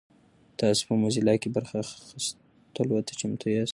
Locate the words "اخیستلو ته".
1.83-3.13